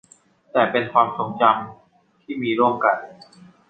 [0.51, 2.97] แต่เป็นความทรงจำที่มีร่วมกัน